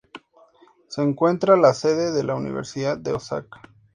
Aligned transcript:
Se 0.87 1.03
encuentra 1.03 1.55
la 1.57 1.75
sede 1.75 2.11
de 2.11 2.23
la 2.23 2.33
Universidad 2.33 2.97
de 2.97 3.13
Osaka. 3.13 3.61